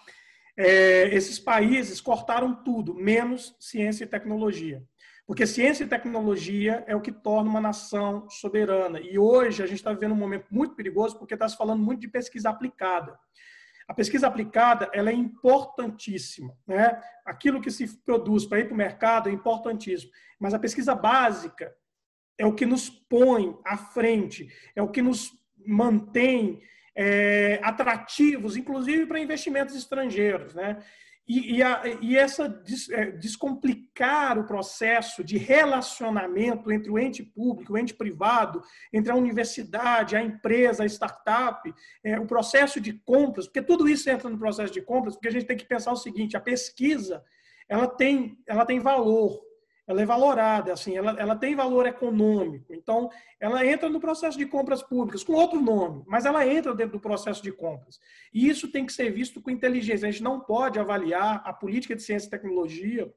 [0.55, 4.83] é, esses países cortaram tudo, menos ciência e tecnologia.
[5.27, 8.97] Porque ciência e tecnologia é o que torna uma nação soberana.
[9.01, 11.99] E hoje a gente está vivendo um momento muito perigoso porque está se falando muito
[11.99, 13.19] de pesquisa aplicada.
[13.89, 16.57] A pesquisa aplicada ela é importantíssima.
[16.65, 17.03] Né?
[17.25, 20.13] Aquilo que se produz para ir para o mercado é importantíssimo.
[20.39, 21.75] Mas a pesquisa básica
[22.37, 25.33] é o que nos põe à frente, é o que nos
[25.65, 26.61] mantém
[26.95, 30.55] é, atrativos, inclusive para investimentos estrangeiros.
[30.55, 30.81] Né?
[31.27, 37.21] E, e, a, e essa des, é, descomplicar o processo de relacionamento entre o ente
[37.21, 38.63] público, o ente privado,
[38.93, 44.09] entre a universidade, a empresa, a startup, é, o processo de compras, porque tudo isso
[44.09, 47.21] entra no processo de compras, porque a gente tem que pensar o seguinte: a pesquisa
[47.67, 49.41] ela tem, ela tem valor,
[49.87, 52.73] ela é valorada, assim, ela, ela tem valor econômico.
[52.73, 56.93] Então, ela entra no processo de compras públicas, com outro nome, mas ela entra dentro
[56.93, 57.97] do processo de compras.
[58.33, 60.07] E isso tem que ser visto com inteligência.
[60.07, 63.11] A gente não pode avaliar a política de ciência e tecnologia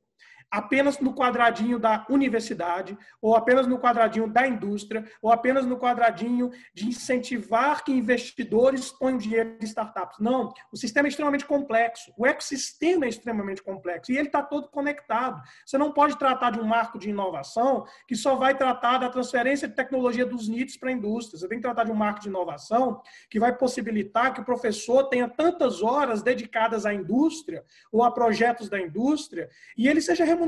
[0.51, 6.51] apenas no quadradinho da universidade, ou apenas no quadradinho da indústria, ou apenas no quadradinho
[6.75, 10.19] de incentivar que investidores ponham dinheiro em startups.
[10.19, 14.69] Não, o sistema é extremamente complexo, o ecossistema é extremamente complexo e ele está todo
[14.69, 15.41] conectado.
[15.65, 19.69] Você não pode tratar de um marco de inovação que só vai tratar da transferência
[19.69, 21.39] de tecnologia dos NITs para a indústria.
[21.39, 25.05] Você tem que tratar de um marco de inovação que vai possibilitar que o professor
[25.05, 30.40] tenha tantas horas dedicadas à indústria ou a projetos da indústria e ele seja remunerado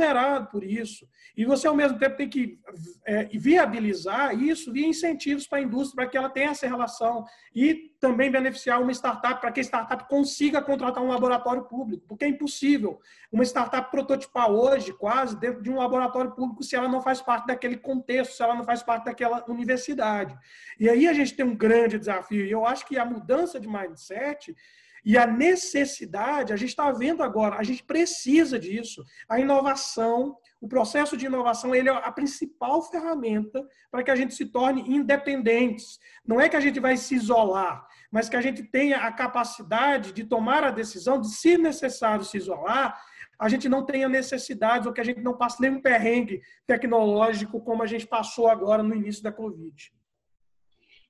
[0.51, 1.07] por isso.
[1.37, 2.59] E você, ao mesmo tempo, tem que
[3.07, 7.25] é, viabilizar isso via incentivos para a indústria, para que ela tenha essa relação.
[7.55, 12.25] E também beneficiar uma startup, para que a startup consiga contratar um laboratório público, porque
[12.25, 13.01] é impossível
[13.31, 17.47] uma startup prototipar hoje, quase, dentro de um laboratório público, se ela não faz parte
[17.47, 20.37] daquele contexto, se ela não faz parte daquela universidade.
[20.79, 22.45] E aí a gente tem um grande desafio.
[22.45, 24.55] E eu acho que a mudança de mindset
[25.05, 29.05] e a necessidade, a gente está vendo agora, a gente precisa disso.
[29.29, 34.35] A inovação, o processo de inovação, ele é a principal ferramenta para que a gente
[34.35, 35.99] se torne independentes.
[36.25, 40.13] Não é que a gente vai se isolar, mas que a gente tenha a capacidade
[40.13, 42.97] de tomar a decisão de, se necessário, se isolar,
[43.39, 47.83] a gente não tenha necessidades ou que a gente não passe nenhum perrengue tecnológico como
[47.83, 49.93] a gente passou agora no início da Covid.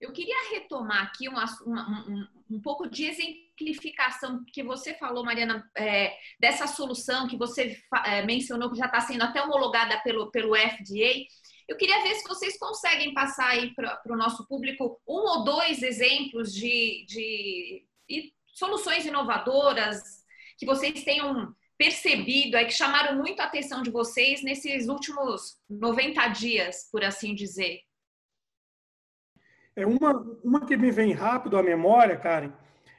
[0.03, 6.19] Eu queria retomar aqui um, um, um pouco de exemplificação que você falou, Mariana, é,
[6.41, 11.25] dessa solução que você é, mencionou que já está sendo até homologada pelo, pelo FDA.
[11.69, 15.85] Eu queria ver se vocês conseguem passar aí para o nosso público um ou dois
[15.85, 20.01] exemplos de, de, de soluções inovadoras
[20.59, 26.27] que vocês tenham percebido, é que chamaram muito a atenção de vocês nesses últimos 90
[26.29, 27.83] dias, por assim dizer.
[29.75, 30.13] É uma,
[30.45, 32.53] uma que me vem rápido à memória, Karen,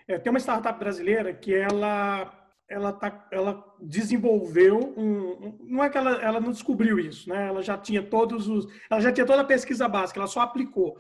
[0.08, 5.98] é, tem uma startup brasileira que ela ela, tá, ela desenvolveu um, não é que
[5.98, 7.48] ela, ela não descobriu isso, né?
[7.48, 10.98] Ela já tinha todos os, ela já tinha toda a pesquisa básica, ela só aplicou.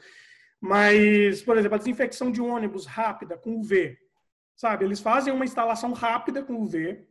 [0.61, 3.97] Mas, por exemplo, a desinfecção de um ônibus rápida com UV,
[4.55, 4.85] sabe?
[4.85, 7.05] Eles fazem uma instalação rápida com UV,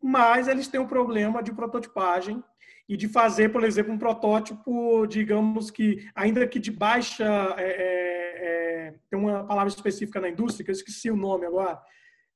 [0.00, 2.42] mas eles têm um problema de prototipagem
[2.88, 7.24] e de fazer, por exemplo, um protótipo, digamos que, ainda que de baixa.
[7.56, 11.80] É, é, é, tem uma palavra específica na indústria, que eu esqueci o nome agora,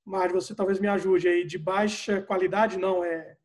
[0.05, 1.45] mas você talvez me ajude aí.
[1.45, 3.37] De baixa qualidade, não, é.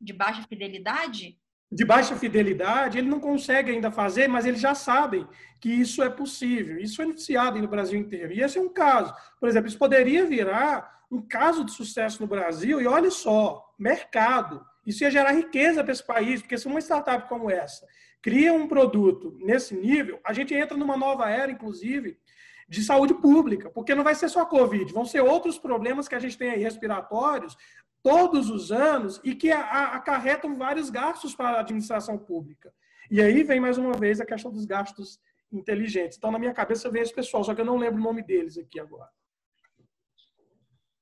[0.00, 1.38] De baixa fidelidade?
[1.70, 5.28] De baixa fidelidade, ele não consegue ainda fazer, mas eles já sabem
[5.60, 6.78] que isso é possível.
[6.78, 8.32] Isso é noticiado no Brasil inteiro.
[8.32, 9.14] E esse é um caso.
[9.38, 14.64] Por exemplo, isso poderia virar um caso de sucesso no Brasil, e olha só, mercado.
[14.88, 17.86] Isso ia gerar riqueza para esse país, porque se uma startup como essa
[18.22, 22.18] cria um produto nesse nível, a gente entra numa nova era, inclusive,
[22.66, 26.18] de saúde pública, porque não vai ser só Covid, vão ser outros problemas que a
[26.18, 27.54] gente tem aí respiratórios
[28.02, 32.72] todos os anos e que acarretam vários gastos para a administração pública.
[33.10, 35.20] E aí vem mais uma vez a questão dos gastos
[35.52, 36.16] inteligentes.
[36.16, 38.56] Então, na minha cabeça vem esse pessoal, só que eu não lembro o nome deles
[38.56, 39.10] aqui agora.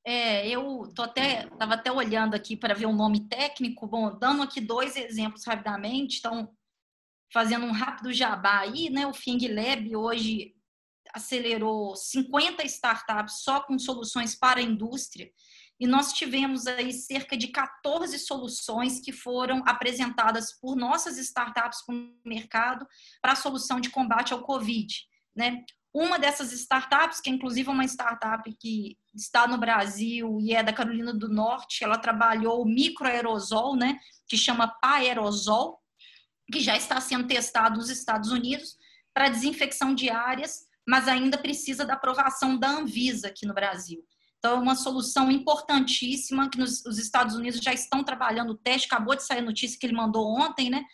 [0.09, 3.89] É, eu tô até estava até olhando aqui para ver o um nome técnico.
[3.89, 6.19] Bom, dando aqui dois exemplos rapidamente.
[6.19, 6.49] Então,
[7.33, 9.05] fazendo um rápido jabá aí, né?
[9.05, 10.55] O Fing Lab hoje
[11.13, 15.29] acelerou 50 startups só com soluções para a indústria.
[15.81, 21.97] E nós tivemos aí cerca de 14 soluções que foram apresentadas por nossas startups para
[21.97, 22.87] o mercado
[23.21, 24.95] para a solução de combate ao Covid.
[25.35, 25.65] Né?
[25.99, 30.71] Uma dessas startups, que é inclusive uma startup que está no Brasil e é da
[30.71, 35.81] Carolina do Norte, ela trabalhou o microaerosol, né, que chama Paerosol,
[36.53, 38.77] que já está sendo testado nos Estados Unidos
[39.15, 44.05] para desinfecção de áreas, mas ainda precisa da aprovação da Anvisa aqui no Brasil.
[44.39, 48.87] Então, é uma solução importantíssima que nos, os Estados Unidos já estão trabalhando o teste.
[48.87, 50.85] Acabou de sair a notícia que ele mandou ontem, né?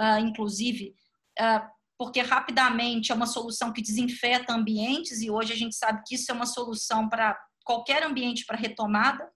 [0.00, 0.94] Uh, inclusive,
[1.38, 6.14] uh, porque rapidamente é uma solução que desinfeta ambientes e hoje a gente sabe que
[6.14, 9.28] isso é uma solução para qualquer ambiente para retomada,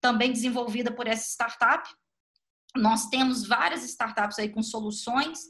[0.00, 1.88] também desenvolvida por essa startup.
[2.76, 5.40] Nós temos várias startups aí com soluções,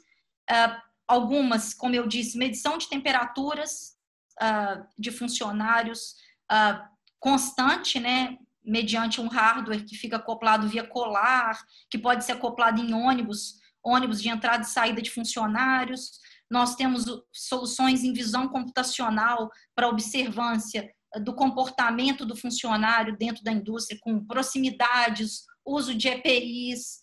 [0.51, 3.97] uh, algumas, como eu disse, medição de temperaturas
[4.41, 6.15] uh, de funcionários
[6.51, 12.81] uh, constante, né, mediante um hardware que fica acoplado via colar, que pode ser acoplado
[12.81, 16.13] em ônibus ônibus de entrada e saída de funcionários.
[16.51, 20.91] Nós temos soluções em visão computacional para observância
[21.23, 27.01] do comportamento do funcionário dentro da indústria, com proximidades, uso de EPIs.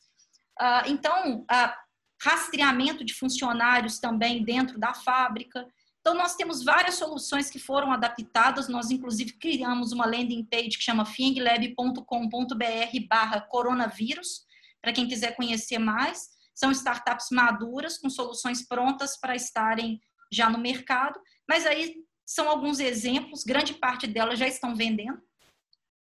[0.59, 1.45] Ah, então,
[2.21, 5.65] rastreamento de funcionários também dentro da fábrica.
[6.01, 8.67] Então, nós temos várias soluções que foram adaptadas.
[8.67, 14.45] Nós, inclusive, criamos uma landing page que chama finglab.com.br barra coronavírus,
[14.81, 16.29] para quem quiser conhecer mais.
[16.59, 19.97] São startups maduras, com soluções prontas para estarem
[20.29, 21.95] já no mercado, mas aí
[22.25, 25.21] são alguns exemplos, grande parte delas já estão vendendo.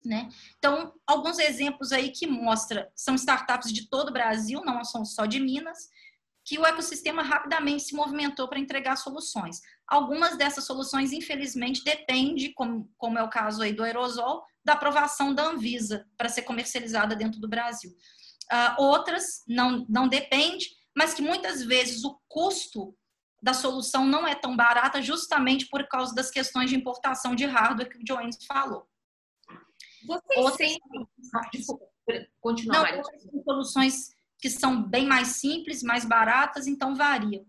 [0.03, 0.27] Né?
[0.57, 5.27] Então, alguns exemplos aí que mostra são startups de todo o Brasil, não são só
[5.27, 5.89] de Minas,
[6.43, 9.61] que o ecossistema rapidamente se movimentou para entregar soluções.
[9.85, 15.35] Algumas dessas soluções, infelizmente, depende, como, como é o caso aí do aerosol, da aprovação
[15.35, 17.91] da Anvisa para ser comercializada dentro do Brasil.
[18.51, 22.95] Uh, outras não, não depende, mas que muitas vezes o custo
[23.41, 27.89] da solução não é tão barata justamente por causa das questões de importação de hardware
[27.89, 28.87] que o Joanes falou.
[30.35, 30.77] Vocês
[31.69, 32.91] outras, continuar.
[32.91, 37.45] Não, outras soluções que são bem mais simples, mais baratas, então variam.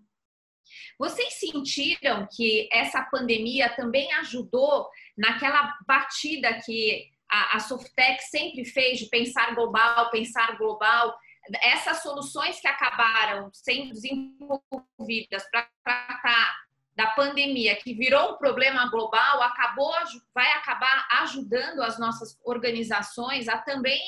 [0.99, 8.99] Vocês sentiram que essa pandemia também ajudou naquela batida que a, a Softec sempre fez
[8.99, 11.17] de pensar global, pensar global?
[11.63, 16.69] Essas soluções que acabaram sendo desenvolvidas para tratar
[16.99, 19.95] da pandemia, que virou um problema global, acabou,
[20.35, 24.03] vai acabar ajudando as nossas organizações a também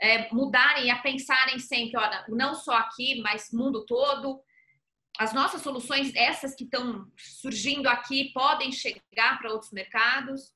[0.00, 4.42] é, mudarem, a pensarem sempre, olha, não só aqui, mas mundo todo.
[5.18, 10.54] As nossas soluções, essas que estão surgindo aqui, podem chegar para outros mercados?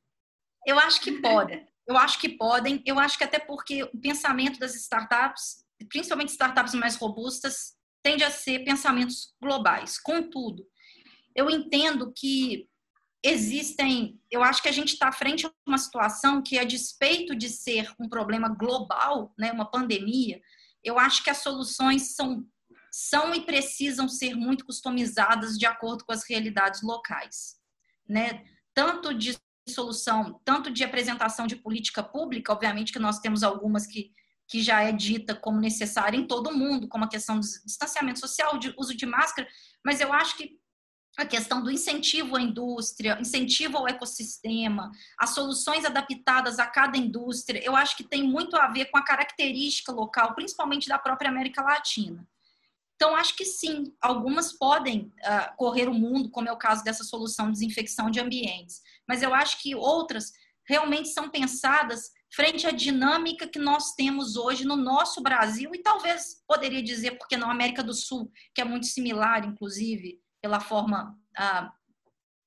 [0.66, 1.66] Eu acho que podem.
[1.86, 2.82] Eu acho que podem.
[2.86, 8.30] Eu acho que até porque o pensamento das startups, principalmente startups mais robustas, tende a
[8.30, 9.98] ser pensamentos globais.
[9.98, 10.66] Contudo,
[11.34, 12.68] eu entendo que
[13.22, 14.20] existem.
[14.30, 17.90] Eu acho que a gente está frente a uma situação que, a despeito de ser
[17.98, 20.40] um problema global, né, uma pandemia,
[20.82, 22.46] eu acho que as soluções são,
[22.92, 27.56] são e precisam ser muito customizadas de acordo com as realidades locais.
[28.06, 28.44] Né?
[28.74, 29.34] Tanto de
[29.68, 34.12] solução, tanto de apresentação de política pública, obviamente que nós temos algumas que,
[34.46, 38.58] que já é dita como necessária em todo mundo, como a questão do distanciamento social,
[38.58, 39.48] de uso de máscara,
[39.84, 40.58] mas eu acho que
[41.16, 47.64] a questão do incentivo à indústria, incentivo ao ecossistema, as soluções adaptadas a cada indústria,
[47.64, 51.62] eu acho que tem muito a ver com a característica local, principalmente da própria América
[51.62, 52.26] Latina.
[52.96, 57.04] Então, acho que sim, algumas podem uh, correr o mundo, como é o caso dessa
[57.04, 60.32] solução de desinfecção de ambientes, mas eu acho que outras
[60.66, 66.42] realmente são pensadas frente à dinâmica que nós temos hoje no nosso Brasil e talvez
[66.48, 71.72] poderia dizer, porque na América do Sul, que é muito similar, inclusive, pela forma, a,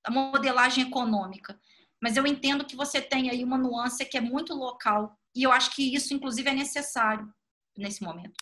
[0.03, 1.60] a modelagem econômica.
[2.01, 5.51] Mas eu entendo que você tem aí uma nuance que é muito local e eu
[5.51, 7.32] acho que isso, inclusive, é necessário
[7.78, 8.36] nesse momento.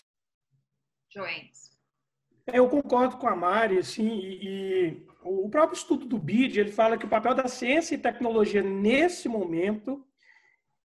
[1.12, 1.70] Joens.
[2.46, 6.96] Eu concordo com a Mari, assim, e, e, o próprio estudo do BID, ele fala
[6.96, 10.04] que o papel da ciência e tecnologia nesse momento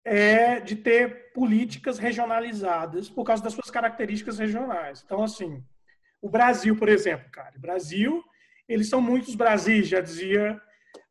[0.03, 5.03] é de ter políticas regionalizadas por causa das suas características regionais.
[5.05, 5.63] Então, assim,
[6.21, 8.23] o Brasil, por exemplo, cara, o Brasil
[8.69, 10.61] eles são muitos Brasis, já dizia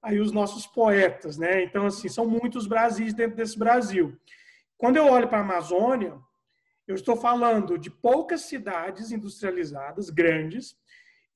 [0.01, 1.64] aí os nossos poetas, né?
[1.64, 4.16] Então, assim, são muitos Brasis dentro desse Brasil.
[4.76, 6.16] Quando eu olho para a Amazônia,
[6.87, 10.76] eu estou falando de poucas cidades industrializadas, grandes,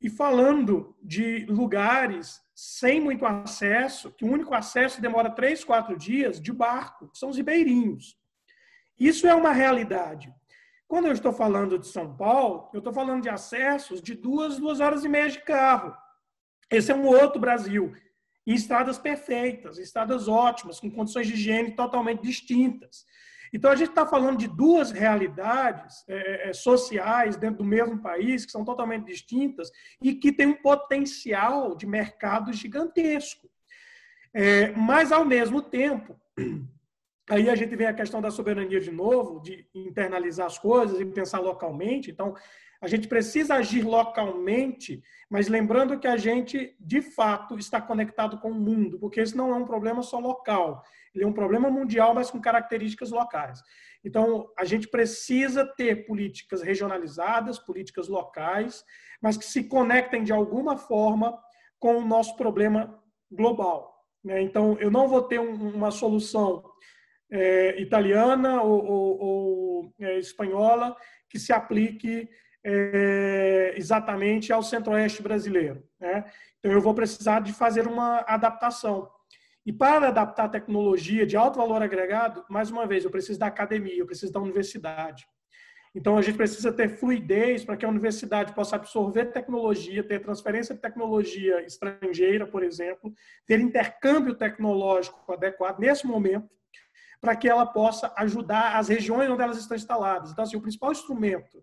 [0.02, 6.40] e falando de lugares sem muito acesso, que o único acesso demora três, quatro dias
[6.40, 8.16] de barco, são os ribeirinhos.
[8.98, 10.32] Isso é uma realidade.
[10.88, 14.80] Quando eu estou falando de São Paulo, eu estou falando de acessos de duas, duas
[14.80, 15.96] horas e meia de carro.
[16.68, 17.94] Esse é um outro Brasil,
[18.46, 23.06] em estradas perfeitas, estradas ótimas, com condições de higiene totalmente distintas.
[23.52, 28.46] Então, a gente está falando de duas realidades é, é, sociais dentro do mesmo país,
[28.46, 33.50] que são totalmente distintas e que têm um potencial de mercado gigantesco.
[34.32, 36.18] É, mas, ao mesmo tempo,
[37.28, 41.04] aí a gente vem a questão da soberania de novo, de internalizar as coisas e
[41.04, 42.10] pensar localmente.
[42.10, 42.34] Então,
[42.80, 45.00] a gente precisa agir localmente,
[45.30, 49.50] mas lembrando que a gente, de fato, está conectado com o mundo, porque esse não
[49.50, 50.82] é um problema só local,
[51.14, 53.62] ele é um problema mundial, mas com características locais.
[54.04, 58.84] Então, a gente precisa ter políticas regionalizadas, políticas locais,
[59.20, 61.38] mas que se conectem de alguma forma
[61.78, 63.00] com o nosso problema
[63.30, 63.92] global.
[64.24, 64.42] Né?
[64.42, 66.62] Então, eu não vou ter uma solução
[67.30, 70.96] é, italiana ou, ou, ou é, espanhola
[71.28, 72.28] que se aplique
[72.64, 75.82] é, exatamente ao centro-oeste brasileiro.
[76.00, 76.24] Né?
[76.58, 79.08] Então, eu vou precisar de fazer uma adaptação.
[79.64, 83.46] E para adaptar a tecnologia de alto valor agregado, mais uma vez, eu preciso da
[83.46, 85.24] academia, eu preciso da universidade.
[85.94, 90.74] Então, a gente precisa ter fluidez para que a universidade possa absorver tecnologia, ter transferência
[90.74, 93.12] de tecnologia estrangeira, por exemplo,
[93.46, 96.48] ter intercâmbio tecnológico adequado nesse momento,
[97.20, 100.32] para que ela possa ajudar as regiões onde elas estão instaladas.
[100.32, 101.62] Então, assim, o principal instrumento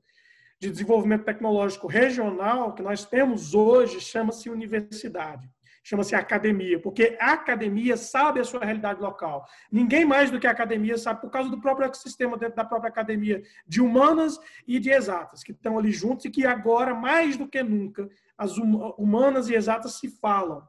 [0.59, 5.49] de desenvolvimento tecnológico regional que nós temos hoje chama-se universidade,
[5.89, 9.43] chama-se academia, porque a academia sabe a sua realidade local.
[9.71, 12.89] Ninguém mais do que a academia sabe, por causa do próprio ecossistema dentro da própria
[12.89, 17.47] academia de humanas e de exatas, que estão ali juntos e que agora, mais do
[17.47, 20.67] que nunca, as humanas e exatas se falam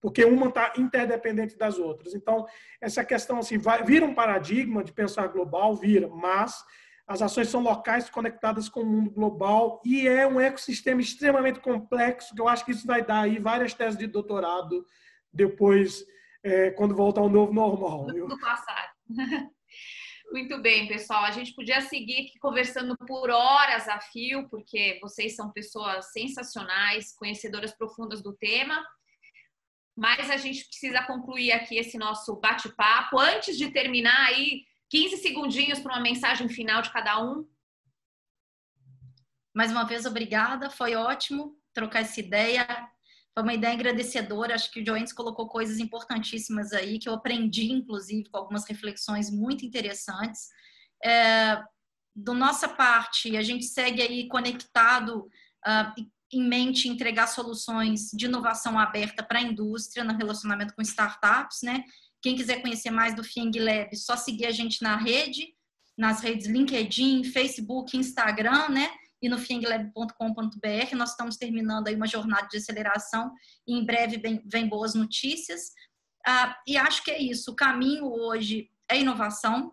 [0.00, 2.14] porque uma está interdependente das outras.
[2.14, 2.46] Então,
[2.80, 6.64] essa questão assim, vai, vira um paradigma de pensar global, vira, mas
[7.08, 12.34] as ações são locais conectadas com o mundo global e é um ecossistema extremamente complexo,
[12.34, 14.84] que eu acho que isso vai dar aí várias teses de doutorado
[15.32, 16.04] depois,
[16.42, 18.06] é, quando voltar ao novo normal.
[18.06, 18.88] Do passado.
[20.30, 21.24] Muito bem, pessoal.
[21.24, 27.72] A gente podia seguir conversando por horas a fio, porque vocês são pessoas sensacionais, conhecedoras
[27.72, 28.84] profundas do tema.
[29.96, 33.18] Mas a gente precisa concluir aqui esse nosso bate-papo.
[33.18, 37.46] Antes de terminar aí, 15 segundinhos para uma mensagem final de cada um.
[39.54, 40.70] Mais uma vez, obrigada.
[40.70, 42.66] Foi ótimo trocar essa ideia.
[43.34, 44.54] Foi uma ideia agradecedora.
[44.54, 49.30] Acho que o Joentes colocou coisas importantíssimas aí, que eu aprendi, inclusive, com algumas reflexões
[49.30, 50.48] muito interessantes.
[51.04, 51.62] É,
[52.14, 55.28] do nossa parte, a gente segue aí conectado
[55.66, 61.62] uh, em mente entregar soluções de inovação aberta para a indústria no relacionamento com startups,
[61.62, 61.84] né?
[62.22, 65.54] Quem quiser conhecer mais do Fieng Lab, só seguir a gente na rede,
[65.96, 68.90] nas redes LinkedIn, Facebook, Instagram, né?
[69.20, 70.96] e no fienglab.com.br.
[70.96, 73.32] Nós estamos terminando aí uma jornada de aceleração
[73.66, 75.72] e em breve vem, boas notícias.
[76.26, 77.50] Ah, e acho que é isso.
[77.50, 79.72] O caminho hoje é inovação,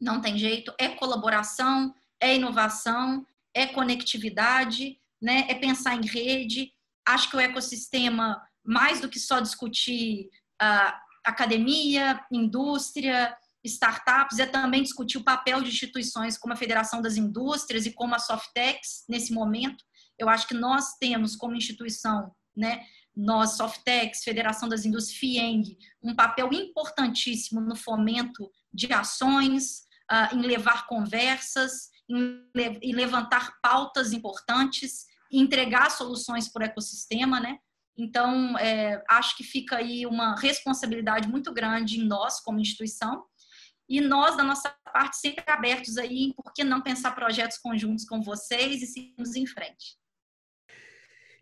[0.00, 5.46] não tem jeito, é colaboração, é inovação, é conectividade, né?
[5.48, 6.72] é pensar em rede.
[7.06, 14.82] Acho que o ecossistema, mais do que só discutir ah, academia, indústria, startups é também
[14.82, 19.32] discutir o papel de instituições como a Federação das Indústrias e como a Softex nesse
[19.32, 19.84] momento.
[20.18, 26.14] Eu acho que nós temos como instituição, né, nós, Softex, Federação das Indústrias, FIENG, um
[26.14, 35.90] papel importantíssimo no fomento de ações, uh, em levar conversas, em levantar pautas importantes, entregar
[35.90, 37.58] soluções para o ecossistema, né?
[37.96, 43.24] Então, é, acho que fica aí uma responsabilidade muito grande em nós, como instituição,
[43.88, 48.22] e nós, da nossa parte, sempre abertos aí, por que não pensar projetos conjuntos com
[48.22, 49.98] vocês e seguirmos em frente.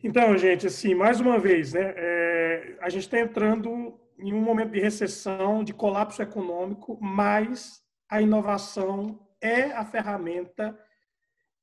[0.03, 4.73] Então, gente, assim, mais uma vez, né, é, a gente está entrando em um momento
[4.73, 10.79] de recessão, de colapso econômico, mas a inovação é a ferramenta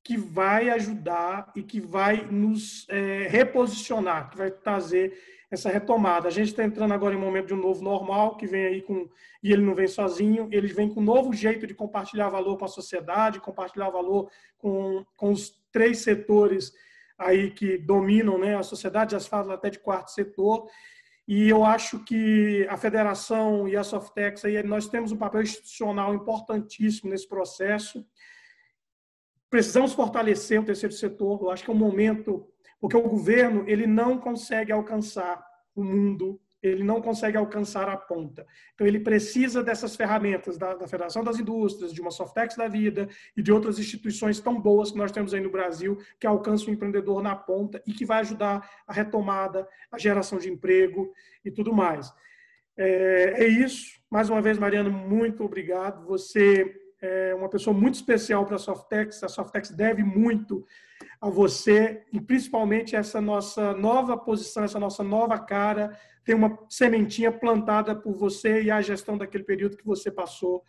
[0.08, 6.30] que vai ajudar e que vai nos é, reposicionar, que vai trazer essa retomada.
[6.30, 8.82] A gente está entrando agora em um momento de um novo normal, que vem aí
[8.82, 9.10] com.
[9.43, 12.64] E ele não vem sozinho, ele vem com um novo jeito de compartilhar valor com
[12.64, 16.72] a sociedade, compartilhar valor com, com os três setores
[17.18, 20.70] aí que dominam né, a sociedade, já se fala até de quarto setor.
[21.28, 26.16] E eu acho que a federação e a Softex, aí, nós temos um papel institucional
[26.16, 28.05] importantíssimo nesse processo.
[29.50, 31.41] Precisamos fortalecer o terceiro setor.
[31.41, 32.48] Eu acho que é um momento
[32.80, 35.43] porque o governo ele não consegue alcançar
[35.76, 38.45] o mundo, ele não consegue alcançar a ponta.
[38.74, 43.08] Então, ele precisa dessas ferramentas da, da Federação das Indústrias, de uma Softex da vida
[43.36, 46.72] e de outras instituições tão boas que nós temos aí no Brasil, que alcançam o
[46.74, 51.12] empreendedor na ponta e que vai ajudar a retomada, a geração de emprego
[51.45, 52.12] e tudo mais.
[52.76, 53.98] É, é isso.
[54.10, 56.06] Mais uma vez, Mariana, muito obrigado.
[56.06, 59.24] Você é uma pessoa muito especial para a Softex.
[59.24, 60.66] A Softex deve muito
[61.22, 67.32] a você e principalmente essa nossa nova posição, essa nossa nova cara, tem uma sementinha
[67.32, 70.64] plantada por você e a gestão daquele período que você passou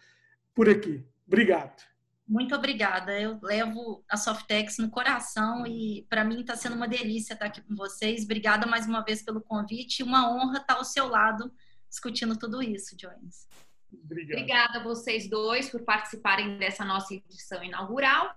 [0.55, 1.05] por aqui.
[1.27, 1.83] Obrigado.
[2.27, 3.19] Muito obrigada.
[3.19, 7.63] Eu levo a Softex no coração e para mim está sendo uma delícia estar aqui
[7.63, 8.25] com vocês.
[8.25, 10.03] Obrigada mais uma vez pelo convite.
[10.03, 11.51] Uma honra estar ao seu lado
[11.89, 13.49] discutindo tudo isso, Jones.
[13.93, 18.35] Obrigada a vocês dois por participarem dessa nossa edição inaugural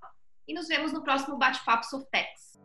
[0.47, 2.59] e nos vemos no próximo Bate-Papo Softex.